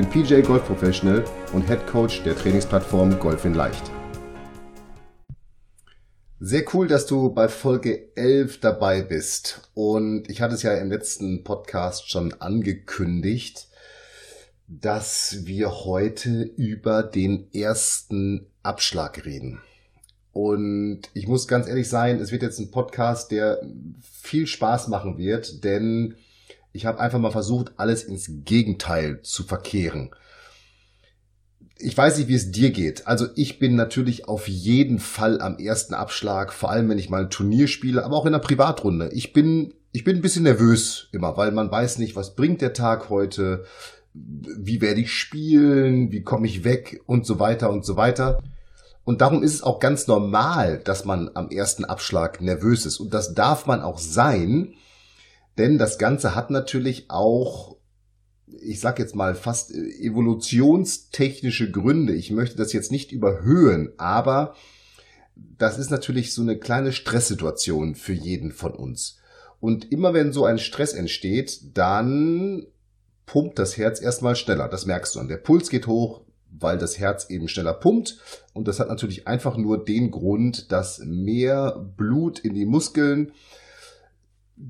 bin 0.00 0.08
PJ 0.08 0.40
Golf 0.40 0.64
Professional 0.64 1.22
und 1.52 1.68
Head 1.68 1.86
Coach 1.86 2.22
der 2.22 2.34
Trainingsplattform 2.34 3.18
Golf 3.18 3.44
in 3.44 3.52
Leicht. 3.52 3.90
Sehr 6.38 6.64
cool, 6.72 6.88
dass 6.88 7.04
du 7.04 7.28
bei 7.34 7.48
Folge 7.48 8.16
11 8.16 8.60
dabei 8.60 9.02
bist. 9.02 9.68
Und 9.74 10.30
ich 10.30 10.40
hatte 10.40 10.54
es 10.54 10.62
ja 10.62 10.72
im 10.72 10.90
letzten 10.90 11.44
Podcast 11.44 12.10
schon 12.10 12.32
angekündigt, 12.40 13.68
dass 14.68 15.40
wir 15.44 15.84
heute 15.84 16.44
über 16.56 17.02
den 17.02 17.52
ersten 17.52 18.46
Abschlag 18.62 19.26
reden. 19.26 19.60
Und 20.32 21.10
ich 21.12 21.28
muss 21.28 21.46
ganz 21.46 21.68
ehrlich 21.68 21.90
sein, 21.90 22.20
es 22.20 22.32
wird 22.32 22.40
jetzt 22.40 22.58
ein 22.58 22.70
Podcast, 22.70 23.32
der 23.32 23.60
viel 24.22 24.46
Spaß 24.46 24.88
machen 24.88 25.18
wird, 25.18 25.62
denn 25.62 26.14
ich 26.72 26.86
habe 26.86 27.00
einfach 27.00 27.18
mal 27.18 27.30
versucht, 27.30 27.72
alles 27.76 28.04
ins 28.04 28.30
Gegenteil 28.44 29.20
zu 29.22 29.42
verkehren 29.42 30.10
ich 31.82 31.96
weiß 31.96 32.18
nicht, 32.18 32.28
wie 32.28 32.34
es 32.34 32.50
dir 32.50 32.70
geht. 32.70 33.06
Also 33.06 33.26
ich 33.34 33.58
bin 33.58 33.74
natürlich 33.74 34.28
auf 34.28 34.48
jeden 34.48 34.98
Fall 34.98 35.40
am 35.40 35.58
ersten 35.58 35.94
Abschlag, 35.94 36.52
vor 36.52 36.70
allem 36.70 36.88
wenn 36.88 36.98
ich 36.98 37.10
mal 37.10 37.22
ein 37.22 37.30
Turnier 37.30 37.68
spiele, 37.68 38.04
aber 38.04 38.16
auch 38.16 38.26
in 38.26 38.34
einer 38.34 38.42
Privatrunde. 38.42 39.10
Ich 39.12 39.32
bin, 39.32 39.74
ich 39.92 40.04
bin 40.04 40.16
ein 40.16 40.22
bisschen 40.22 40.44
nervös 40.44 41.08
immer, 41.12 41.36
weil 41.36 41.52
man 41.52 41.70
weiß 41.70 41.98
nicht, 41.98 42.16
was 42.16 42.34
bringt 42.34 42.60
der 42.60 42.72
Tag 42.72 43.08
heute, 43.08 43.64
wie 44.12 44.80
werde 44.80 45.00
ich 45.00 45.12
spielen, 45.12 46.12
wie 46.12 46.22
komme 46.22 46.46
ich 46.46 46.64
weg 46.64 47.02
und 47.06 47.26
so 47.26 47.38
weiter 47.38 47.70
und 47.70 47.84
so 47.84 47.96
weiter. 47.96 48.42
Und 49.04 49.22
darum 49.22 49.42
ist 49.42 49.54
es 49.54 49.62
auch 49.62 49.80
ganz 49.80 50.06
normal, 50.06 50.80
dass 50.84 51.04
man 51.04 51.30
am 51.34 51.48
ersten 51.48 51.84
Abschlag 51.84 52.40
nervös 52.40 52.84
ist. 52.84 53.00
Und 53.00 53.14
das 53.14 53.34
darf 53.34 53.66
man 53.66 53.80
auch 53.80 53.98
sein, 53.98 54.74
denn 55.58 55.78
das 55.78 55.98
Ganze 55.98 56.34
hat 56.34 56.50
natürlich 56.50 57.10
auch 57.10 57.76
ich 58.62 58.80
sag 58.80 58.98
jetzt 58.98 59.14
mal 59.14 59.34
fast 59.34 59.72
äh, 59.72 59.78
evolutionstechnische 60.00 61.70
Gründe. 61.70 62.14
Ich 62.14 62.30
möchte 62.30 62.56
das 62.56 62.72
jetzt 62.72 62.90
nicht 62.90 63.12
überhöhen, 63.12 63.92
aber 63.96 64.54
das 65.36 65.78
ist 65.78 65.90
natürlich 65.90 66.34
so 66.34 66.42
eine 66.42 66.58
kleine 66.58 66.92
Stresssituation 66.92 67.94
für 67.94 68.12
jeden 68.12 68.52
von 68.52 68.72
uns. 68.72 69.18
Und 69.58 69.92
immer 69.92 70.14
wenn 70.14 70.32
so 70.32 70.44
ein 70.44 70.58
Stress 70.58 70.92
entsteht, 70.92 71.76
dann 71.76 72.66
pumpt 73.26 73.58
das 73.58 73.76
Herz 73.76 74.00
erstmal 74.00 74.36
schneller. 74.36 74.68
Das 74.68 74.86
merkst 74.86 75.14
du 75.14 75.20
an. 75.20 75.28
Der 75.28 75.36
Puls 75.36 75.70
geht 75.70 75.86
hoch, 75.86 76.22
weil 76.50 76.78
das 76.78 76.98
Herz 76.98 77.28
eben 77.28 77.46
schneller 77.46 77.74
pumpt. 77.74 78.18
Und 78.54 78.68
das 78.68 78.80
hat 78.80 78.88
natürlich 78.88 79.28
einfach 79.28 79.56
nur 79.56 79.84
den 79.84 80.10
Grund, 80.10 80.72
dass 80.72 81.00
mehr 81.04 81.78
Blut 81.96 82.38
in 82.38 82.54
die 82.54 82.64
Muskeln 82.64 83.32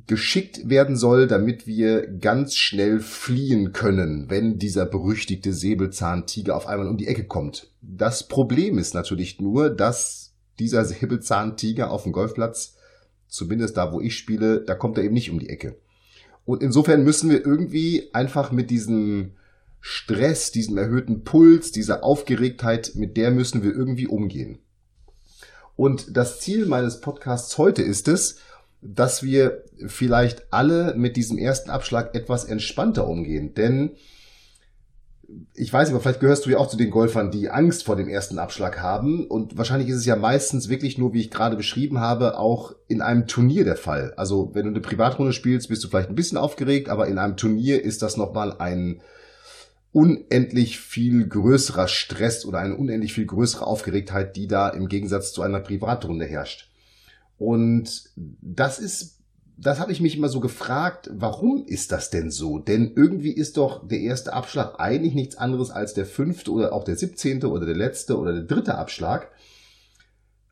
geschickt 0.07 0.69
werden 0.69 0.97
soll, 0.97 1.27
damit 1.27 1.67
wir 1.67 2.07
ganz 2.07 2.55
schnell 2.55 3.01
fliehen 3.01 3.73
können, 3.73 4.27
wenn 4.29 4.59
dieser 4.59 4.87
berüchtigte 4.87 5.53
Säbelzahntiger 5.53 6.57
auf 6.57 6.67
einmal 6.67 6.89
um 6.89 6.97
die 6.97 7.09
Ecke 7.09 7.25
kommt. 7.25 7.73
Das 7.83 8.29
Problem 8.29 8.79
ist 8.79 8.95
natürlich 8.95 9.41
nur, 9.41 9.71
dass 9.71 10.33
dieser 10.59 10.85
Säbelzahntiger 10.85 11.91
auf 11.91 12.05
dem 12.05 12.13
Golfplatz, 12.13 12.77
zumindest 13.27 13.77
da, 13.77 13.93
wo 13.93 14.01
ich 14.01 14.17
spiele, 14.17 14.61
da 14.61 14.75
kommt 14.75 14.99
er 14.99 15.05
eben 15.05 15.15
nicht 15.15 15.31
um 15.31 15.39
die 15.39 15.49
Ecke. 15.49 15.77
Und 16.45 16.63
insofern 16.63 17.03
müssen 17.03 17.31
wir 17.31 17.45
irgendwie 17.45 18.11
einfach 18.13 18.53
mit 18.53 18.71
diesem 18.71 19.33
Stress, 19.81 20.53
diesem 20.53 20.79
erhöhten 20.79 21.25
Puls, 21.25 21.73
dieser 21.73 22.05
Aufgeregtheit, 22.05 22.93
mit 22.95 23.17
der 23.17 23.31
müssen 23.31 23.63
wir 23.63 23.73
irgendwie 23.73 24.07
umgehen. 24.07 24.59
Und 25.77 26.17
das 26.17 26.41
Ziel 26.41 26.67
meines 26.67 27.01
Podcasts 27.01 27.57
heute 27.57 27.83
ist 27.83 28.07
es, 28.09 28.37
dass 28.83 29.23
wir 29.23 29.65
vielleicht 29.87 30.53
alle 30.53 30.95
mit 30.97 31.17
diesem 31.17 31.39
ersten 31.39 31.71
Abschlag 31.71 32.15
etwas 32.15 32.45
entspannter 32.45 33.07
umgehen. 33.07 33.55
Denn 33.55 33.93
ich 35.55 35.73
weiß 35.73 35.91
aber 35.91 36.01
vielleicht 36.01 36.21
gehörst 36.21 36.47
du 36.47 36.51
ja 36.51 36.59
auch 36.59 36.69
zu 36.69 36.77
den 36.77 36.91
Golfern, 36.91 37.31
die 37.31 37.51
Angst 37.51 37.85
vor 37.85 37.97
dem 37.97 38.09
ersten 38.09 38.39
Abschlag 38.39 38.81
haben. 38.81 39.27
Und 39.27 39.57
wahrscheinlich 39.57 39.89
ist 39.89 39.97
es 39.97 40.07
ja 40.07 40.17
meistens 40.17 40.69
wirklich 40.69 40.99
nur, 40.99 41.13
wie 41.13 41.21
ich 41.21 41.31
gerade 41.31 41.57
beschrieben 41.57 42.01
habe, 42.01 42.39
auch 42.39 42.75
in 42.89 43.03
einem 43.03 43.27
Turnier 43.27 43.65
der 43.65 43.77
Fall. 43.77 44.13
Also 44.17 44.51
wenn 44.55 44.65
du 44.65 44.71
eine 44.71 44.81
Privatrunde 44.81 45.33
spielst, 45.33 45.69
bist 45.69 45.85
du 45.85 45.89
vielleicht 45.89 46.09
ein 46.09 46.15
bisschen 46.15 46.39
aufgeregt, 46.39 46.89
aber 46.89 47.07
in 47.07 47.19
einem 47.19 47.37
Turnier 47.37 47.83
ist 47.85 48.03
das 48.03 48.17
nochmal 48.17 48.57
ein 48.59 49.01
unendlich 49.93 50.79
viel 50.79 51.27
größerer 51.27 51.89
Stress 51.89 52.45
oder 52.45 52.59
eine 52.59 52.77
unendlich 52.77 53.13
viel 53.13 53.27
größere 53.27 53.67
Aufgeregtheit, 53.67 54.37
die 54.37 54.47
da 54.47 54.69
im 54.69 54.89
Gegensatz 54.89 55.33
zu 55.33 55.43
einer 55.43 55.61
Privatrunde 55.61 56.27
herrscht. 56.27 56.70
Und 57.41 58.05
das 58.17 58.79
ist, 58.79 59.19
das 59.57 59.81
habe 59.81 59.93
ich 59.93 60.03
mich 60.03 60.15
immer 60.15 60.29
so 60.29 60.41
gefragt, 60.41 61.09
warum 61.11 61.65
ist 61.65 61.91
das 61.91 62.11
denn 62.11 62.31
so? 62.31 62.59
Denn 62.59 62.93
irgendwie 62.95 63.33
ist 63.33 63.57
doch 63.57 63.89
der 63.89 64.01
erste 64.01 64.35
Abschlag 64.35 64.79
eigentlich 64.79 65.15
nichts 65.15 65.37
anderes 65.37 65.71
als 65.71 65.95
der 65.95 66.05
fünfte 66.05 66.51
oder 66.51 66.75
auch 66.75 66.85
der 66.85 66.97
siebzehnte 66.97 67.49
oder 67.49 67.65
der 67.65 67.77
letzte 67.77 68.19
oder 68.19 68.35
der 68.35 68.43
dritte 68.43 68.75
Abschlag. 68.75 69.31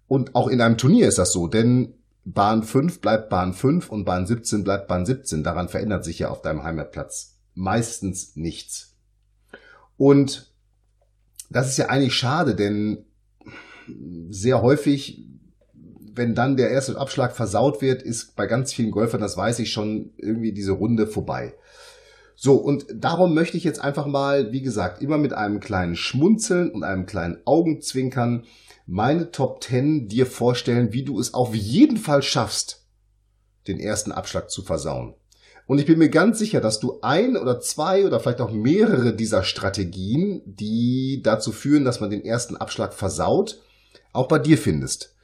Und 0.06 0.34
auch 0.34 0.48
in 0.48 0.62
einem 0.62 0.78
Turnier 0.78 1.06
ist 1.08 1.18
das 1.18 1.30
so, 1.30 1.46
denn 1.46 1.92
Bahn 2.24 2.62
5 2.62 3.02
bleibt 3.02 3.28
Bahn 3.28 3.52
5 3.52 3.90
und 3.90 4.06
Bahn 4.06 4.26
17 4.26 4.64
bleibt 4.64 4.88
Bahn 4.88 5.04
17. 5.04 5.44
Daran 5.44 5.68
verändert 5.68 6.06
sich 6.06 6.20
ja 6.20 6.30
auf 6.30 6.40
deinem 6.40 6.62
Heimatplatz 6.62 7.36
meistens 7.52 8.34
nichts. 8.34 8.96
Und 9.98 10.54
das 11.50 11.68
ist 11.68 11.76
ja 11.76 11.90
eigentlich 11.90 12.14
schade, 12.14 12.54
denn 12.54 13.04
sehr 14.30 14.62
häufig 14.62 15.27
wenn 16.18 16.34
dann 16.34 16.56
der 16.56 16.70
erste 16.70 16.98
Abschlag 16.98 17.34
versaut 17.34 17.80
wird, 17.80 18.02
ist 18.02 18.36
bei 18.36 18.46
ganz 18.46 18.72
vielen 18.72 18.90
Golfern, 18.90 19.20
das 19.20 19.36
weiß 19.36 19.58
ich 19.60 19.72
schon, 19.72 20.12
irgendwie 20.18 20.52
diese 20.52 20.72
Runde 20.72 21.06
vorbei. 21.06 21.54
So, 22.36 22.54
und 22.54 22.86
darum 22.94 23.34
möchte 23.34 23.56
ich 23.56 23.64
jetzt 23.64 23.80
einfach 23.80 24.06
mal, 24.06 24.52
wie 24.52 24.62
gesagt, 24.62 25.02
immer 25.02 25.18
mit 25.18 25.32
einem 25.32 25.58
kleinen 25.58 25.96
Schmunzeln 25.96 26.70
und 26.70 26.84
einem 26.84 27.06
kleinen 27.06 27.38
Augenzwinkern 27.44 28.44
meine 28.86 29.32
Top 29.32 29.62
10 29.62 30.08
dir 30.08 30.26
vorstellen, 30.26 30.92
wie 30.92 31.02
du 31.02 31.18
es 31.18 31.34
auf 31.34 31.54
jeden 31.54 31.96
Fall 31.96 32.22
schaffst, 32.22 32.86
den 33.66 33.80
ersten 33.80 34.12
Abschlag 34.12 34.50
zu 34.50 34.62
versauen. 34.62 35.14
Und 35.66 35.78
ich 35.78 35.86
bin 35.86 35.98
mir 35.98 36.08
ganz 36.08 36.38
sicher, 36.38 36.62
dass 36.62 36.80
du 36.80 37.00
ein 37.02 37.36
oder 37.36 37.60
zwei 37.60 38.06
oder 38.06 38.20
vielleicht 38.20 38.40
auch 38.40 38.52
mehrere 38.52 39.14
dieser 39.14 39.42
Strategien, 39.42 40.40
die 40.46 41.20
dazu 41.22 41.52
führen, 41.52 41.84
dass 41.84 42.00
man 42.00 42.08
den 42.08 42.24
ersten 42.24 42.56
Abschlag 42.56 42.94
versaut, 42.94 43.60
auch 44.12 44.28
bei 44.28 44.38
dir 44.38 44.56
findest. 44.56 45.14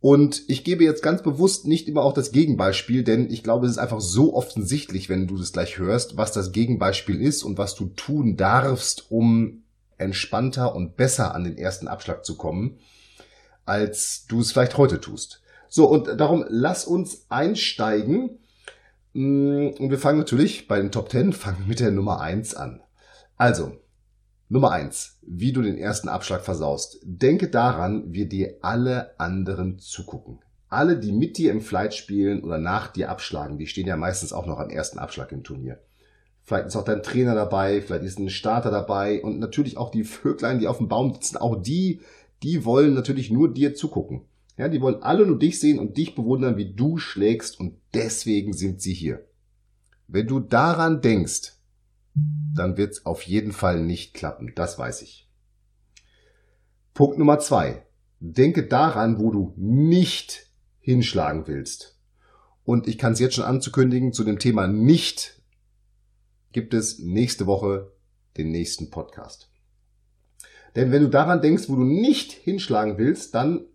Und 0.00 0.42
ich 0.46 0.62
gebe 0.62 0.84
jetzt 0.84 1.02
ganz 1.02 1.22
bewusst 1.22 1.66
nicht 1.66 1.88
immer 1.88 2.02
auch 2.02 2.12
das 2.12 2.30
Gegenbeispiel, 2.30 3.02
denn 3.02 3.30
ich 3.30 3.42
glaube, 3.42 3.66
es 3.66 3.72
ist 3.72 3.78
einfach 3.78 4.00
so 4.00 4.34
offensichtlich, 4.34 5.08
wenn 5.08 5.26
du 5.26 5.36
das 5.36 5.52
gleich 5.52 5.78
hörst, 5.78 6.16
was 6.16 6.30
das 6.30 6.52
Gegenbeispiel 6.52 7.20
ist 7.20 7.42
und 7.42 7.58
was 7.58 7.74
du 7.74 7.86
tun 7.86 8.36
darfst, 8.36 9.10
um 9.10 9.64
entspannter 9.96 10.76
und 10.76 10.96
besser 10.96 11.34
an 11.34 11.42
den 11.42 11.58
ersten 11.58 11.88
Abschlag 11.88 12.24
zu 12.24 12.36
kommen, 12.36 12.78
als 13.66 14.26
du 14.28 14.40
es 14.40 14.52
vielleicht 14.52 14.76
heute 14.78 15.00
tust. 15.00 15.42
So, 15.68 15.88
und 15.88 16.20
darum 16.20 16.44
lass 16.48 16.84
uns 16.84 17.26
einsteigen. 17.28 18.38
Mm, 19.14 19.68
und 19.78 19.90
wir 19.90 19.98
fangen 19.98 20.18
natürlich 20.18 20.68
bei 20.68 20.80
den 20.80 20.92
Top 20.92 21.10
10, 21.10 21.32
fangen 21.32 21.66
mit 21.66 21.80
der 21.80 21.90
Nummer 21.90 22.20
1 22.20 22.54
an. 22.54 22.80
Also, 23.36 23.72
Nummer 24.50 24.70
eins, 24.70 25.18
wie 25.26 25.52
du 25.52 25.60
den 25.60 25.76
ersten 25.76 26.08
Abschlag 26.08 26.42
versaust. 26.42 27.00
Denke 27.04 27.48
daran, 27.48 28.14
wie 28.14 28.24
dir 28.24 28.56
alle 28.62 29.18
anderen 29.20 29.78
zugucken. 29.78 30.38
Alle, 30.70 30.98
die 30.98 31.12
mit 31.12 31.36
dir 31.36 31.52
im 31.52 31.60
Flight 31.60 31.94
spielen 31.94 32.42
oder 32.42 32.56
nach 32.56 32.88
dir 32.88 33.10
abschlagen, 33.10 33.58
die 33.58 33.66
stehen 33.66 33.86
ja 33.86 33.96
meistens 33.96 34.32
auch 34.32 34.46
noch 34.46 34.58
am 34.58 34.70
ersten 34.70 34.98
Abschlag 34.98 35.32
im 35.32 35.42
Turnier. 35.42 35.80
Vielleicht 36.44 36.68
ist 36.68 36.76
auch 36.76 36.84
dein 36.84 37.02
Trainer 37.02 37.34
dabei, 37.34 37.82
vielleicht 37.82 38.04
ist 38.04 38.18
ein 38.18 38.30
Starter 38.30 38.70
dabei 38.70 39.22
und 39.22 39.38
natürlich 39.38 39.76
auch 39.76 39.90
die 39.90 40.04
Vöglein, 40.04 40.58
die 40.58 40.68
auf 40.68 40.78
dem 40.78 40.88
Baum 40.88 41.12
sitzen, 41.12 41.36
auch 41.36 41.60
die, 41.60 42.00
die 42.42 42.64
wollen 42.64 42.94
natürlich 42.94 43.30
nur 43.30 43.52
dir 43.52 43.74
zugucken. 43.74 44.22
Ja, 44.56 44.68
die 44.68 44.80
wollen 44.80 45.02
alle 45.02 45.26
nur 45.26 45.38
dich 45.38 45.60
sehen 45.60 45.78
und 45.78 45.98
dich 45.98 46.14
bewundern, 46.14 46.56
wie 46.56 46.72
du 46.72 46.96
schlägst 46.96 47.60
und 47.60 47.74
deswegen 47.92 48.54
sind 48.54 48.80
sie 48.80 48.94
hier. 48.94 49.26
Wenn 50.06 50.26
du 50.26 50.40
daran 50.40 51.02
denkst, 51.02 51.57
dann 52.54 52.76
wird 52.76 52.92
es 52.92 53.06
auf 53.06 53.22
jeden 53.22 53.52
Fall 53.52 53.80
nicht 53.80 54.14
klappen. 54.14 54.52
Das 54.54 54.78
weiß 54.78 55.02
ich. 55.02 55.28
Punkt 56.94 57.18
Nummer 57.18 57.38
zwei. 57.38 57.86
Denke 58.20 58.66
daran, 58.66 59.20
wo 59.20 59.30
du 59.30 59.54
nicht 59.56 60.46
hinschlagen 60.80 61.46
willst. 61.46 61.98
Und 62.64 62.88
ich 62.88 62.98
kann 62.98 63.12
es 63.12 63.20
jetzt 63.20 63.34
schon 63.34 63.44
anzukündigen, 63.44 64.12
zu 64.12 64.24
dem 64.24 64.38
Thema 64.38 64.66
nicht 64.66 65.40
gibt 66.52 66.74
es 66.74 66.98
nächste 66.98 67.46
Woche 67.46 67.92
den 68.36 68.50
nächsten 68.50 68.90
Podcast. 68.90 69.50
Denn 70.76 70.92
wenn 70.92 71.02
du 71.02 71.08
daran 71.08 71.40
denkst, 71.40 71.68
wo 71.68 71.76
du 71.76 71.84
nicht 71.84 72.32
hinschlagen 72.32 72.98
willst, 72.98 73.34
dann 73.34 73.66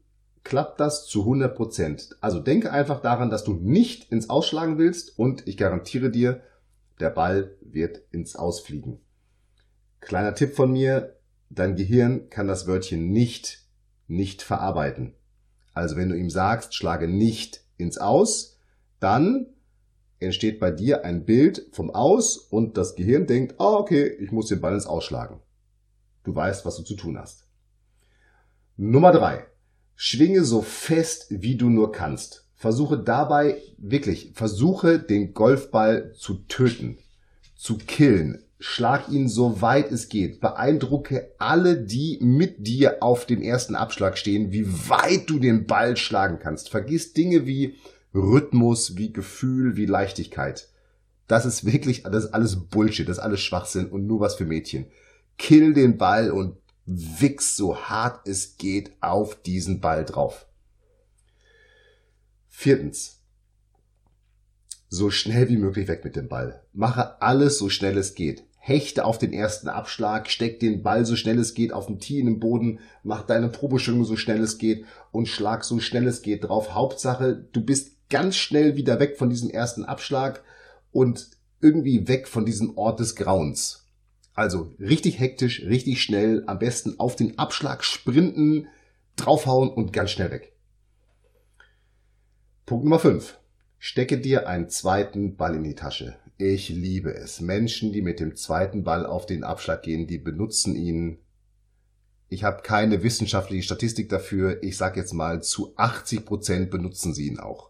klappt 0.43 0.79
das 0.79 1.05
zu 1.07 1.21
100 1.21 1.55
Prozent. 1.55 2.17
Also 2.21 2.39
denke 2.39 2.71
einfach 2.71 3.01
daran, 3.01 3.29
dass 3.29 3.43
du 3.43 3.53
nicht 3.53 4.11
ins 4.11 4.29
Ausschlagen 4.29 4.77
willst 4.77 5.17
und 5.17 5.47
ich 5.47 5.57
garantiere 5.57 6.11
dir, 6.11 6.41
der 6.99 7.09
Ball 7.09 7.55
wird 7.61 8.01
ins 8.11 8.35
Ausfliegen. 8.35 8.99
Kleiner 9.99 10.35
Tipp 10.35 10.55
von 10.55 10.71
mir, 10.71 11.17
dein 11.49 11.75
Gehirn 11.75 12.29
kann 12.29 12.47
das 12.47 12.67
Wörtchen 12.67 13.09
nicht 13.09 13.63
nicht 14.07 14.41
verarbeiten. 14.41 15.15
Also 15.73 15.95
wenn 15.95 16.09
du 16.09 16.15
ihm 16.15 16.29
sagst, 16.29 16.75
schlage 16.75 17.07
nicht 17.07 17.61
ins 17.77 17.97
Aus, 17.97 18.59
dann 18.99 19.47
entsteht 20.19 20.59
bei 20.59 20.71
dir 20.71 21.03
ein 21.03 21.25
Bild 21.25 21.67
vom 21.71 21.89
Aus 21.89 22.37
und 22.37 22.77
das 22.77 22.95
Gehirn 22.95 23.27
denkt, 23.27 23.59
ah, 23.59 23.73
okay, 23.73 24.07
ich 24.07 24.31
muss 24.31 24.47
den 24.47 24.61
Ball 24.61 24.73
ins 24.73 24.85
Ausschlagen. 24.85 25.39
Du 26.23 26.33
weißt, 26.33 26.65
was 26.65 26.77
du 26.77 26.83
zu 26.83 26.95
tun 26.95 27.17
hast. 27.17 27.47
Nummer 28.77 29.11
drei. 29.11 29.45
Schwinge 29.95 30.43
so 30.43 30.61
fest, 30.61 31.27
wie 31.29 31.57
du 31.57 31.69
nur 31.69 31.91
kannst. 31.91 32.42
Versuche 32.63 32.97
dabei, 32.97 33.57
wirklich, 33.77 34.31
versuche 34.35 34.97
den 34.97 35.33
Golfball 35.33 36.13
zu 36.13 36.45
töten, 36.47 36.97
zu 37.57 37.77
killen. 37.77 38.41
Schlag 38.57 39.09
ihn 39.09 39.27
so 39.27 39.61
weit 39.61 39.91
es 39.91 40.07
geht. 40.07 40.39
Beeindrucke 40.39 41.33
alle, 41.39 41.75
die 41.75 42.19
mit 42.21 42.65
dir 42.65 43.03
auf 43.03 43.25
dem 43.25 43.41
ersten 43.41 43.75
Abschlag 43.75 44.17
stehen, 44.17 44.53
wie 44.53 44.65
weit 44.87 45.29
du 45.29 45.39
den 45.39 45.67
Ball 45.67 45.97
schlagen 45.97 46.39
kannst. 46.39 46.69
Vergiss 46.69 47.11
Dinge 47.11 47.45
wie 47.45 47.75
Rhythmus, 48.15 48.95
wie 48.95 49.11
Gefühl, 49.11 49.75
wie 49.75 49.85
Leichtigkeit. 49.85 50.69
Das 51.27 51.45
ist 51.45 51.65
wirklich, 51.65 52.03
das 52.03 52.23
ist 52.23 52.33
alles 52.33 52.55
Bullshit, 52.55 53.09
das 53.09 53.17
ist 53.17 53.23
alles 53.23 53.41
Schwachsinn 53.41 53.87
und 53.87 54.07
nur 54.07 54.21
was 54.21 54.35
für 54.35 54.45
Mädchen. 54.45 54.85
Kill 55.37 55.73
den 55.73 55.97
Ball 55.97 56.31
und 56.31 56.55
wichs 56.85 57.57
so 57.57 57.75
hart 57.75 58.25
es 58.25 58.55
geht 58.55 58.93
auf 59.01 59.41
diesen 59.41 59.81
Ball 59.81 60.05
drauf. 60.05 60.45
Viertens. 62.55 63.19
So 64.87 65.09
schnell 65.09 65.49
wie 65.49 65.57
möglich 65.57 65.87
weg 65.89 66.05
mit 66.05 66.15
dem 66.15 66.29
Ball. 66.29 66.61
Mache 66.71 67.19
alles 67.21 67.57
so 67.57 67.67
schnell 67.67 67.97
es 67.97 68.13
geht. 68.13 68.43
Hechte 68.57 69.03
auf 69.03 69.17
den 69.17 69.33
ersten 69.33 69.67
Abschlag, 69.67 70.29
steck 70.29 70.59
den 70.61 70.81
Ball 70.83 71.03
so 71.03 71.17
schnell 71.17 71.39
es 71.39 71.55
geht 71.55 71.73
auf 71.73 71.87
dem 71.87 71.99
Tee 71.99 72.19
in 72.19 72.27
den 72.27 72.39
Boden, 72.39 72.79
mach 73.01 73.23
deine 73.23 73.49
Probeschwingung 73.49 74.05
so 74.05 74.15
schnell 74.15 74.39
es 74.39 74.59
geht 74.59 74.85
und 75.11 75.27
schlag 75.27 75.65
so 75.65 75.79
schnell 75.79 76.07
es 76.07 76.21
geht 76.21 76.45
drauf. 76.45 76.73
Hauptsache, 76.73 77.35
du 77.51 77.59
bist 77.65 77.97
ganz 78.09 78.37
schnell 78.37 78.77
wieder 78.77 78.99
weg 78.99 79.17
von 79.17 79.31
diesem 79.31 79.49
ersten 79.49 79.83
Abschlag 79.83 80.43
und 80.91 81.31
irgendwie 81.59 82.07
weg 82.07 82.27
von 82.27 82.45
diesem 82.45 82.77
Ort 82.77 82.99
des 82.99 83.15
Grauens. 83.15 83.87
Also 84.35 84.73
richtig 84.79 85.19
hektisch, 85.19 85.63
richtig 85.63 86.01
schnell, 86.01 86.43
am 86.45 86.59
besten 86.59 86.99
auf 86.99 87.15
den 87.17 87.39
Abschlag 87.39 87.83
sprinten, 87.83 88.67
draufhauen 89.15 89.69
und 89.69 89.91
ganz 89.91 90.11
schnell 90.11 90.31
weg. 90.31 90.52
Punkt 92.65 92.85
Nummer 92.85 92.99
5. 92.99 93.39
Stecke 93.77 94.17
dir 94.17 94.47
einen 94.47 94.69
zweiten 94.69 95.35
Ball 95.35 95.55
in 95.55 95.65
die 95.65 95.75
Tasche. 95.75 96.15
Ich 96.37 96.69
liebe 96.69 97.13
es. 97.13 97.41
Menschen, 97.41 97.91
die 97.91 98.01
mit 98.01 98.21
dem 98.21 98.37
zweiten 98.37 98.85
Ball 98.85 99.05
auf 99.05 99.25
den 99.25 99.43
Abschlag 99.43 99.81
gehen, 99.81 100.07
die 100.07 100.17
benutzen 100.17 100.73
ihn. 100.77 101.17
Ich 102.29 102.45
habe 102.45 102.61
keine 102.61 103.03
wissenschaftliche 103.03 103.63
Statistik 103.63 104.07
dafür. 104.07 104.63
Ich 104.63 104.77
sage 104.77 105.01
jetzt 105.01 105.11
mal, 105.11 105.43
zu 105.43 105.73
80 105.75 106.25
Prozent 106.25 106.71
benutzen 106.71 107.13
sie 107.13 107.27
ihn 107.27 107.37
auch. 107.37 107.69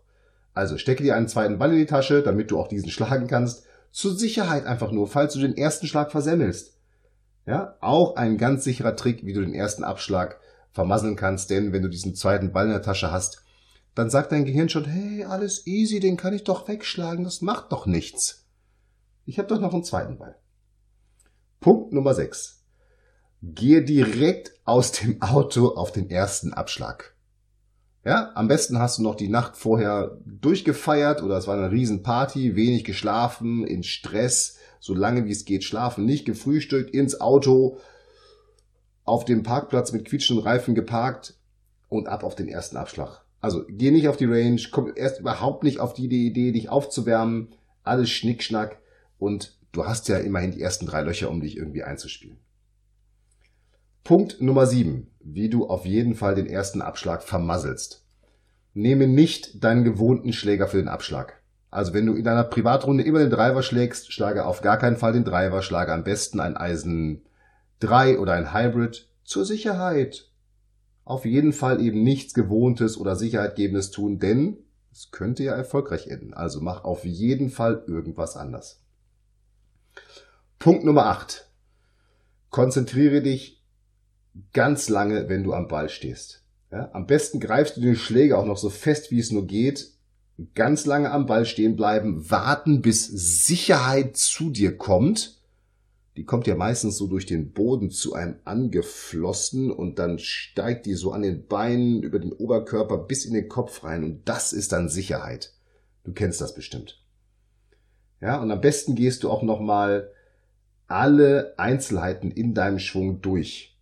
Also 0.54 0.78
stecke 0.78 1.02
dir 1.02 1.16
einen 1.16 1.28
zweiten 1.28 1.58
Ball 1.58 1.72
in 1.72 1.80
die 1.80 1.86
Tasche, 1.88 2.22
damit 2.22 2.52
du 2.52 2.60
auch 2.60 2.68
diesen 2.68 2.92
schlagen 2.92 3.26
kannst 3.26 3.66
zur 3.92 4.16
Sicherheit 4.16 4.68
einfach 4.68 4.92
nur, 4.92 5.08
falls 5.08 5.34
du 5.34 5.40
den 5.40 5.58
ersten 5.58 5.88
Schlag 5.88 6.12
versemmelst. 6.12 6.78
Ja, 7.48 7.78
auch 7.82 8.16
ein 8.16 8.38
ganz 8.38 8.64
sicherer 8.64 8.96
Trick, 8.96 9.26
wie 9.26 9.34
du 9.34 9.42
den 9.42 9.56
ersten 9.56 9.84
Abschlag 9.84 10.40
vermasseln 10.72 11.16
kannst, 11.16 11.50
denn 11.50 11.74
wenn 11.74 11.82
du 11.82 11.90
diesen 11.90 12.14
zweiten 12.14 12.52
Ball 12.52 12.66
in 12.66 12.74
der 12.74 12.84
Tasche 12.84 13.12
hast, 13.12 13.43
dann 13.96 14.10
sagt 14.10 14.32
dein 14.32 14.46
Gehirn 14.46 14.70
schon, 14.70 14.86
hey, 14.86 15.24
alles 15.24 15.68
easy, 15.68 16.00
den 16.00 16.18
kann 16.18 16.34
ich 16.34 16.44
doch 16.44 16.68
wegschlagen, 16.68 17.24
das 17.24 17.42
macht 17.42 17.72
doch 17.72 17.86
nichts. 17.86 18.46
Ich 19.26 19.38
habe 19.38 19.48
doch 19.48 19.60
noch 19.60 19.74
einen 19.74 19.84
zweiten 19.84 20.18
Ball. 20.18 20.36
Punkt 21.60 21.94
Nummer 21.94 22.14
6. 22.14 22.64
Gehe 23.42 23.84
direkt 23.84 24.54
aus 24.64 24.92
dem 24.92 25.22
Auto 25.22 25.70
auf 25.76 25.92
den 25.92 26.10
ersten 26.10 26.54
Abschlag. 26.54 27.16
Ja, 28.06 28.32
am 28.36 28.50
besten 28.50 28.80
hast 28.80 28.98
du 28.98 29.04
noch 29.04 29.16
die 29.16 29.30
Nacht 29.30 29.56
vorher 29.56 30.18
durchgefeiert 30.26 31.24
oder 31.24 31.38
es 31.38 31.48
war 31.48 31.58
eine 31.58 31.72
Riesenparty, 31.72 32.56
wenig 32.56 32.84
geschlafen, 32.84 33.66
in 33.66 33.84
Stress, 33.84 34.58
so 34.82 34.94
lange 34.94 35.26
wie 35.26 35.32
es 35.32 35.46
geht 35.46 35.64
schlafen, 35.64 36.04
nicht 36.04 36.26
gefrühstückt, 36.26 36.94
ins 36.94 37.22
Auto, 37.22 37.78
auf 39.06 39.24
dem 39.24 39.44
Parkplatz 39.44 39.94
mit 39.94 40.06
quietschenden 40.06 40.44
Reifen 40.44 40.76
geparkt 40.76 41.36
und 41.88 42.08
ab 42.08 42.24
auf 42.24 42.36
den 42.36 42.50
ersten 42.50 42.76
Abschlag. 42.76 43.23
Also 43.44 43.66
geh 43.68 43.92
nicht 43.92 44.08
auf 44.08 44.16
die 44.16 44.24
Range, 44.24 44.62
komm 44.72 44.94
erst 44.96 45.20
überhaupt 45.20 45.66
nicht 45.66 45.82
auf 45.82 45.94
die 45.94 46.06
Idee, 46.06 46.54
dich 46.54 46.70
aufzuwärmen, 46.70 47.50
alles 47.84 48.10
Schnickschnack 48.10 48.80
und 49.20 49.58
du 49.74 49.86
hast 49.86 50.08
ja 50.08 50.18
immerhin 50.18 50.52
die 50.52 50.62
ersten 50.62 50.86
drei 50.86 51.02
Löcher, 51.02 51.30
um 51.30 51.42
dich 51.42 51.58
irgendwie 51.58 51.84
einzuspielen. 51.84 52.38
Punkt 54.06 54.40
Nummer 54.40 54.66
7. 54.66 55.08
Wie 55.20 55.50
du 55.50 55.68
auf 55.68 55.86
jeden 55.86 56.16
Fall 56.16 56.36
den 56.36 56.48
ersten 56.48 56.82
Abschlag 56.82 57.22
vermasselst. 57.22 58.06
Nehme 58.74 59.08
nicht 59.08 59.62
deinen 59.62 59.84
gewohnten 59.84 60.32
Schläger 60.32 60.68
für 60.68 60.78
den 60.78 60.88
Abschlag. 60.88 61.42
Also 61.70 61.94
wenn 61.94 62.06
du 62.06 62.14
in 62.14 62.24
deiner 62.24 62.46
Privatrunde 62.46 63.04
immer 63.04 63.20
den 63.20 63.30
Driver 63.30 63.62
schlägst, 63.62 64.14
schlage 64.14 64.46
auf 64.46 64.62
gar 64.62 64.78
keinen 64.78 64.96
Fall 64.96 65.12
den 65.12 65.26
Driver, 65.26 65.62
schlage 65.62 65.92
am 65.92 66.06
besten 66.06 66.40
ein 66.40 66.56
Eisen 66.56 67.24
3 67.82 68.20
oder 68.20 68.32
ein 68.32 68.54
Hybrid 68.54 69.10
zur 69.26 69.44
Sicherheit. 69.44 70.30
Auf 71.06 71.26
jeden 71.26 71.54
Fall 71.54 71.82
eben 71.82 72.04
nichts 72.04 72.34
Gewohntes 72.34 72.98
oder 72.98 73.16
Sicherheitgebendes 73.16 73.92
tun, 73.92 74.20
denn 74.20 74.58
es 74.92 75.12
könnte 75.12 75.44
ja 75.44 75.54
erfolgreich 75.54 76.08
enden. 76.08 76.34
Also 76.34 76.62
mach 76.62 76.84
auf 76.84 77.04
jeden 77.04 77.50
Fall 77.50 77.84
irgendwas 77.88 78.38
anders. 78.38 78.82
Punkt 80.60 80.86
Nummer 80.86 81.08
8. 81.08 81.50
Konzentriere 82.50 83.22
dich 83.22 83.62
ganz 84.54 84.88
lange, 84.90 85.28
wenn 85.30 85.44
du 85.44 85.54
am 85.54 85.68
Ball 85.68 85.90
stehst. 85.90 86.44
Ja, 86.72 86.90
am 86.94 87.06
besten 87.06 87.40
greifst 87.40 87.78
du 87.78 87.82
den 87.82 87.96
Schläger 87.96 88.40
auch 88.40 88.46
noch 88.46 88.58
so 88.58 88.70
fest, 88.70 89.12
wie 89.12 89.20
es 89.20 89.32
nur 89.32 89.46
geht. 89.46 89.92
Ganz 90.56 90.86
lange 90.86 91.12
am 91.12 91.26
Ball 91.26 91.46
stehen 91.46 91.76
bleiben, 91.76 92.30
warten, 92.32 92.82
bis 92.82 93.06
Sicherheit 93.08 94.18
zu 94.18 94.50
dir 94.50 94.78
kommt. 94.78 95.43
Die 96.16 96.26
kommt 96.26 96.46
ja 96.46 96.56
meistens 96.56 96.98
so 96.98 97.08
durch 97.08 97.26
den 97.26 97.54
Boden 97.54 97.90
zu 97.90 98.14
einem 98.14 98.36
angeflossen 98.46 99.72
und 99.72 99.98
dann 99.98 100.20
steigt 100.20 100.86
die 100.86 100.94
so 100.94 101.12
an 101.12 101.24
den 101.24 101.48
Beinen 101.48 102.04
über 102.04 102.20
den 102.20 102.34
Oberkörper 102.34 103.00
bis 103.00 103.26
in 103.26 103.34
den 103.34 103.50
Kopf 103.50 103.84
rein 103.84 104.04
und 104.04 104.30
das 104.30 104.54
ist 104.54 104.72
dann 104.72 104.90
Sicherheit. 104.90 105.54
Du 106.04 106.14
kennst 106.14 106.40
das 106.40 106.54
bestimmt. 106.54 107.02
Ja, 108.22 108.42
und 108.42 108.52
am 108.52 108.62
besten 108.62 108.96
gehst 108.96 109.24
du 109.24 109.32
auch 109.32 109.42
nochmal 109.42 110.12
alle 110.88 111.56
Einzelheiten 111.58 112.30
in 112.30 112.54
deinem 112.54 112.80
Schwung 112.80 113.22
durch. 113.22 113.76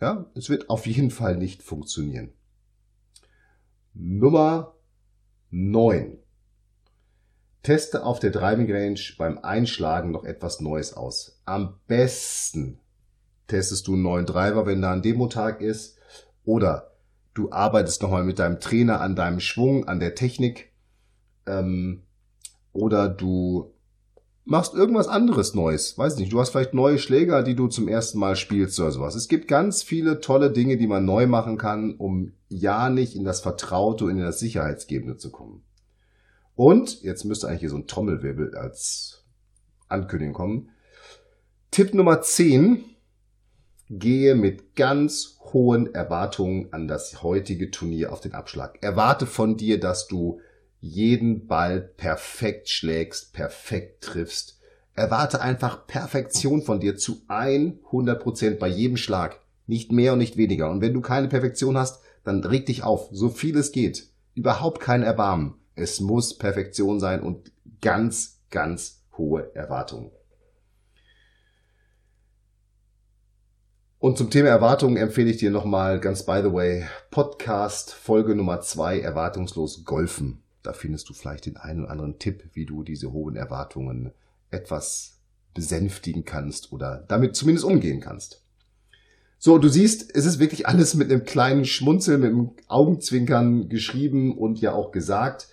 Ja, 0.00 0.30
es 0.34 0.48
wird 0.48 0.70
auf 0.70 0.86
jeden 0.86 1.10
Fall 1.10 1.36
nicht 1.36 1.62
funktionieren. 1.62 2.32
Nummer 3.92 4.76
9. 5.50 6.19
Teste 7.62 8.04
auf 8.04 8.20
der 8.20 8.30
Driving 8.30 8.72
Range 8.72 9.00
beim 9.18 9.38
Einschlagen 9.38 10.10
noch 10.10 10.24
etwas 10.24 10.60
Neues 10.60 10.94
aus. 10.94 11.40
Am 11.44 11.74
besten 11.86 12.78
testest 13.48 13.86
du 13.86 13.94
einen 13.94 14.02
neuen 14.02 14.26
Driver, 14.26 14.64
wenn 14.66 14.80
da 14.80 14.92
ein 14.92 15.02
Demo-Tag 15.02 15.60
ist. 15.60 15.98
Oder 16.44 16.92
du 17.34 17.50
arbeitest 17.50 18.02
nochmal 18.02 18.24
mit 18.24 18.38
deinem 18.38 18.60
Trainer 18.60 19.00
an 19.00 19.14
deinem 19.14 19.40
Schwung, 19.40 19.86
an 19.88 20.00
der 20.00 20.14
Technik. 20.14 20.72
Ähm, 21.46 22.02
oder 22.72 23.08
du 23.08 23.74
machst 24.44 24.74
irgendwas 24.74 25.08
anderes 25.08 25.54
Neues. 25.54 25.98
Weiß 25.98 26.16
nicht, 26.16 26.32
du 26.32 26.40
hast 26.40 26.50
vielleicht 26.50 26.74
neue 26.74 26.98
Schläger, 26.98 27.42
die 27.42 27.54
du 27.54 27.68
zum 27.68 27.88
ersten 27.88 28.18
Mal 28.18 28.36
spielst 28.36 28.80
oder 28.80 28.90
sowas. 28.90 29.14
Es 29.14 29.28
gibt 29.28 29.48
ganz 29.48 29.82
viele 29.82 30.20
tolle 30.20 30.50
Dinge, 30.50 30.76
die 30.76 30.86
man 30.86 31.04
neu 31.04 31.26
machen 31.26 31.58
kann, 31.58 31.94
um 31.96 32.32
ja 32.48 32.88
nicht 32.88 33.14
in 33.14 33.24
das 33.24 33.40
Vertraute 33.40 34.04
und 34.04 34.12
in 34.12 34.22
das 34.22 34.40
Sicherheitsgebende 34.40 35.18
zu 35.18 35.30
kommen. 35.30 35.62
Und, 36.60 37.00
jetzt 37.00 37.24
müsste 37.24 37.48
eigentlich 37.48 37.60
hier 37.60 37.70
so 37.70 37.76
ein 37.76 37.86
Trommelwirbel 37.86 38.54
als 38.54 39.24
Ankündigung 39.88 40.34
kommen. 40.34 40.68
Tipp 41.70 41.94
Nummer 41.94 42.20
10. 42.20 42.84
Gehe 43.88 44.34
mit 44.34 44.76
ganz 44.76 45.38
hohen 45.54 45.94
Erwartungen 45.94 46.70
an 46.70 46.86
das 46.86 47.22
heutige 47.22 47.70
Turnier 47.70 48.12
auf 48.12 48.20
den 48.20 48.34
Abschlag. 48.34 48.76
Erwarte 48.82 49.24
von 49.24 49.56
dir, 49.56 49.80
dass 49.80 50.06
du 50.06 50.42
jeden 50.80 51.46
Ball 51.46 51.80
perfekt 51.80 52.68
schlägst, 52.68 53.32
perfekt 53.32 54.04
triffst. 54.04 54.60
Erwarte 54.92 55.40
einfach 55.40 55.86
Perfektion 55.86 56.60
von 56.60 56.78
dir 56.78 56.94
zu 56.94 57.22
100 57.28 58.22
Prozent 58.22 58.58
bei 58.58 58.68
jedem 58.68 58.98
Schlag. 58.98 59.40
Nicht 59.66 59.92
mehr 59.92 60.12
und 60.12 60.18
nicht 60.18 60.36
weniger. 60.36 60.70
Und 60.70 60.82
wenn 60.82 60.92
du 60.92 61.00
keine 61.00 61.28
Perfektion 61.28 61.78
hast, 61.78 62.02
dann 62.22 62.44
reg 62.44 62.66
dich 62.66 62.82
auf, 62.82 63.08
so 63.12 63.30
viel 63.30 63.56
es 63.56 63.72
geht. 63.72 64.10
Überhaupt 64.34 64.80
kein 64.82 65.02
Erbarmen. 65.02 65.54
Es 65.80 65.98
muss 65.98 66.36
Perfektion 66.36 67.00
sein 67.00 67.22
und 67.22 67.52
ganz, 67.80 68.42
ganz 68.50 69.02
hohe 69.16 69.50
Erwartungen. 69.54 70.10
Und 73.98 74.18
zum 74.18 74.28
Thema 74.28 74.50
Erwartungen 74.50 74.98
empfehle 74.98 75.30
ich 75.30 75.38
dir 75.38 75.50
nochmal 75.50 75.98
ganz 75.98 76.26
by 76.26 76.40
the 76.42 76.52
way 76.52 76.84
Podcast 77.10 77.94
Folge 77.94 78.34
Nummer 78.34 78.60
zwei 78.60 79.00
Erwartungslos 79.00 79.86
Golfen. 79.86 80.42
Da 80.62 80.74
findest 80.74 81.08
du 81.08 81.14
vielleicht 81.14 81.46
den 81.46 81.56
einen 81.56 81.84
oder 81.84 81.92
anderen 81.92 82.18
Tipp, 82.18 82.50
wie 82.52 82.66
du 82.66 82.82
diese 82.82 83.12
hohen 83.12 83.36
Erwartungen 83.36 84.12
etwas 84.50 85.18
besänftigen 85.54 86.26
kannst 86.26 86.72
oder 86.72 87.06
damit 87.08 87.36
zumindest 87.36 87.64
umgehen 87.64 88.00
kannst. 88.00 88.42
So, 89.38 89.56
du 89.56 89.68
siehst, 89.68 90.14
es 90.14 90.26
ist 90.26 90.40
wirklich 90.40 90.66
alles 90.66 90.94
mit 90.94 91.10
einem 91.10 91.24
kleinen 91.24 91.64
Schmunzel, 91.64 92.18
mit 92.18 92.32
einem 92.32 92.50
Augenzwinkern 92.68 93.70
geschrieben 93.70 94.36
und 94.36 94.60
ja 94.60 94.74
auch 94.74 94.92
gesagt. 94.92 95.48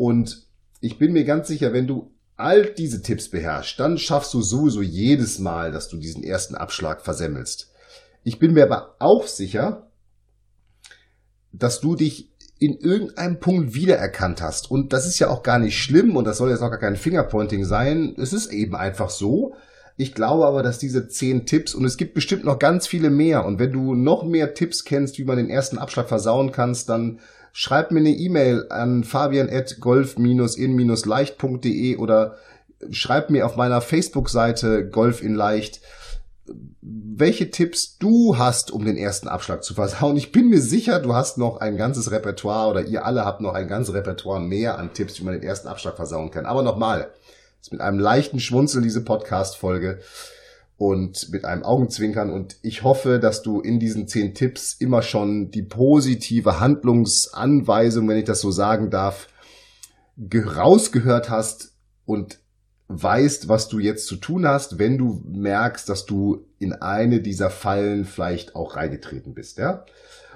Und 0.00 0.46
ich 0.80 0.96
bin 0.96 1.12
mir 1.12 1.24
ganz 1.24 1.46
sicher, 1.46 1.74
wenn 1.74 1.86
du 1.86 2.10
all 2.38 2.64
diese 2.64 3.02
Tipps 3.02 3.28
beherrschst, 3.28 3.78
dann 3.78 3.98
schaffst 3.98 4.32
du 4.32 4.40
sowieso 4.40 4.80
jedes 4.80 5.38
Mal, 5.38 5.72
dass 5.72 5.90
du 5.90 5.98
diesen 5.98 6.24
ersten 6.24 6.54
Abschlag 6.54 7.02
versemmelst. 7.02 7.70
Ich 8.24 8.38
bin 8.38 8.54
mir 8.54 8.62
aber 8.62 8.96
auch 8.98 9.26
sicher, 9.26 9.90
dass 11.52 11.82
du 11.82 11.96
dich 11.96 12.32
in 12.58 12.78
irgendeinem 12.78 13.40
Punkt 13.40 13.74
wiedererkannt 13.74 14.40
hast. 14.40 14.70
Und 14.70 14.94
das 14.94 15.06
ist 15.06 15.18
ja 15.18 15.28
auch 15.28 15.42
gar 15.42 15.58
nicht 15.58 15.76
schlimm 15.76 16.16
und 16.16 16.24
das 16.24 16.38
soll 16.38 16.48
jetzt 16.48 16.62
auch 16.62 16.70
gar 16.70 16.80
kein 16.80 16.96
Fingerpointing 16.96 17.66
sein. 17.66 18.14
Es 18.16 18.32
ist 18.32 18.50
eben 18.54 18.74
einfach 18.74 19.10
so. 19.10 19.54
Ich 20.00 20.14
glaube 20.14 20.46
aber, 20.46 20.62
dass 20.62 20.78
diese 20.78 21.08
zehn 21.08 21.44
Tipps 21.44 21.74
und 21.74 21.84
es 21.84 21.98
gibt 21.98 22.14
bestimmt 22.14 22.44
noch 22.44 22.58
ganz 22.58 22.86
viele 22.86 23.10
mehr. 23.10 23.44
Und 23.44 23.58
wenn 23.58 23.72
du 23.72 23.94
noch 23.94 24.24
mehr 24.24 24.54
Tipps 24.54 24.86
kennst, 24.86 25.18
wie 25.18 25.24
man 25.24 25.36
den 25.36 25.50
ersten 25.50 25.76
Abschlag 25.76 26.08
versauen 26.08 26.52
kannst, 26.52 26.88
dann 26.88 27.20
schreib 27.52 27.90
mir 27.90 28.00
eine 28.00 28.08
E-Mail 28.08 28.64
an 28.70 29.04
fabian.golf-in-leicht.de 29.04 31.96
oder 31.96 32.36
schreib 32.90 33.28
mir 33.28 33.44
auf 33.44 33.56
meiner 33.56 33.82
Facebook-Seite 33.82 34.88
Golf 34.88 35.22
in 35.22 35.34
Leicht, 35.34 35.82
welche 36.80 37.50
Tipps 37.50 37.98
du 37.98 38.38
hast, 38.38 38.70
um 38.70 38.86
den 38.86 38.96
ersten 38.96 39.28
Abschlag 39.28 39.62
zu 39.62 39.74
versauen. 39.74 40.16
Ich 40.16 40.32
bin 40.32 40.48
mir 40.48 40.62
sicher, 40.62 41.00
du 41.00 41.12
hast 41.12 41.36
noch 41.36 41.58
ein 41.58 41.76
ganzes 41.76 42.10
Repertoire 42.10 42.70
oder 42.70 42.86
ihr 42.86 43.04
alle 43.04 43.26
habt 43.26 43.42
noch 43.42 43.52
ein 43.52 43.68
ganzes 43.68 43.94
Repertoire 43.94 44.40
mehr 44.40 44.78
an 44.78 44.94
Tipps, 44.94 45.20
wie 45.20 45.24
man 45.24 45.34
den 45.34 45.42
ersten 45.42 45.68
Abschlag 45.68 45.96
versauen 45.96 46.30
kann. 46.30 46.46
Aber 46.46 46.62
nochmal, 46.62 47.10
ist 47.60 47.72
mit 47.72 47.80
einem 47.80 47.98
leichten 47.98 48.40
Schmunzel 48.40 48.82
diese 48.82 49.04
Podcast-Folge 49.04 50.00
und 50.76 51.30
mit 51.30 51.44
einem 51.44 51.62
Augenzwinkern. 51.62 52.30
Und 52.30 52.56
ich 52.62 52.82
hoffe, 52.82 53.18
dass 53.18 53.42
du 53.42 53.60
in 53.60 53.78
diesen 53.78 54.08
zehn 54.08 54.34
Tipps 54.34 54.74
immer 54.78 55.02
schon 55.02 55.50
die 55.50 55.62
positive 55.62 56.58
Handlungsanweisung, 56.58 58.08
wenn 58.08 58.16
ich 58.16 58.24
das 58.24 58.40
so 58.40 58.50
sagen 58.50 58.90
darf, 58.90 59.28
rausgehört 60.34 61.30
hast 61.30 61.74
und 62.06 62.39
weißt, 62.90 63.48
was 63.48 63.68
du 63.68 63.78
jetzt 63.78 64.06
zu 64.06 64.16
tun 64.16 64.46
hast, 64.46 64.78
wenn 64.78 64.98
du 64.98 65.22
merkst, 65.24 65.88
dass 65.88 66.06
du 66.06 66.44
in 66.58 66.72
eine 66.72 67.20
dieser 67.20 67.48
Fallen 67.48 68.04
vielleicht 68.04 68.56
auch 68.56 68.76
reingetreten 68.76 69.32
bist, 69.32 69.58
ja? 69.58 69.84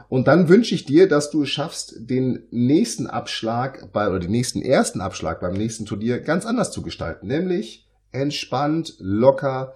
Und 0.08 0.28
dann 0.28 0.48
wünsche 0.48 0.74
ich 0.74 0.84
dir, 0.84 1.08
dass 1.08 1.30
du 1.30 1.42
es 1.42 1.48
schaffst, 1.48 1.94
den 1.98 2.44
nächsten 2.50 3.06
Abschlag 3.08 3.90
bei, 3.92 4.08
oder 4.08 4.20
den 4.20 4.30
nächsten 4.30 4.62
ersten 4.62 5.00
Abschlag 5.00 5.40
beim 5.40 5.54
nächsten 5.54 5.86
Turnier 5.86 6.20
ganz 6.20 6.46
anders 6.46 6.70
zu 6.70 6.82
gestalten, 6.82 7.26
nämlich 7.26 7.88
entspannt, 8.12 8.94
locker, 8.98 9.74